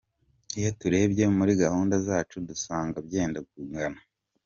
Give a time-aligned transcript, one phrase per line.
[0.57, 3.99] Iyo turebye muri gahunda zacu dusanga byenda kungana.